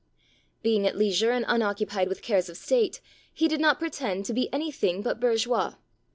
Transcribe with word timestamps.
Being 0.63 0.87
at 0.87 0.95
leisure 0.97 1.29
and 1.31 1.45
unoccupied 1.47 2.07
with 2.07 2.23
cares 2.23 2.49
of 2.49 2.57
State, 2.57 3.01
he 3.31 3.47
did 3.47 3.61
not 3.61 3.77
pretend 3.77 4.25
to 4.25 4.33
be 4.33 4.51
anything 4.51 5.03
but 5.03 5.19
bour 5.19 5.35
geois. 5.35 5.75